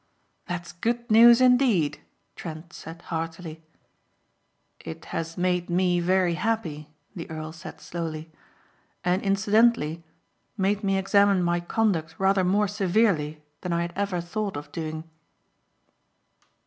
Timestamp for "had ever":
13.83-14.21